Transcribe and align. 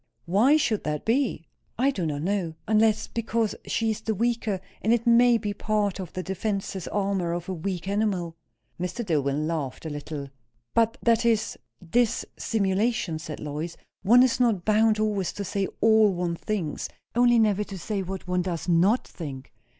"Why 0.25 0.57
should 0.57 0.83
that 0.85 1.05
be?" 1.05 1.45
"I 1.77 1.91
do 1.91 2.07
not 2.07 2.23
know 2.23 2.55
unless 2.67 3.05
because 3.05 3.53
she 3.67 3.91
is 3.91 4.01
the 4.01 4.15
weaker, 4.15 4.59
and 4.81 4.91
it 4.91 5.05
may 5.05 5.37
be 5.37 5.53
part 5.53 5.99
of 5.99 6.11
the 6.13 6.23
defensive 6.23 6.87
armour 6.91 7.33
of 7.33 7.47
a 7.47 7.53
weak 7.53 7.87
animal." 7.87 8.35
Mr. 8.79 9.05
Dillwyn 9.05 9.45
laughed 9.45 9.85
a 9.85 9.91
little. 9.91 10.31
"But 10.73 10.97
that 11.03 11.23
is 11.23 11.55
_dis_simulation," 11.85 13.19
said 13.21 13.39
Lois. 13.39 13.77
"One 14.01 14.23
is 14.23 14.39
not 14.39 14.65
bound 14.65 14.97
always 14.97 15.31
to 15.33 15.43
say 15.45 15.67
all 15.81 16.11
one 16.11 16.35
thinks; 16.35 16.89
only 17.13 17.37
never 17.37 17.63
to 17.65 17.77
say 17.77 18.01
what 18.01 18.27
one 18.27 18.41
does 18.41 18.67
not 18.67 19.07
think." 19.07 19.53